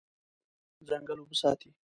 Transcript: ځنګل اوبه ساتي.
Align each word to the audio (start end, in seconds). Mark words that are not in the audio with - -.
ځنګل 0.87 1.17
اوبه 1.19 1.35
ساتي. 1.41 1.69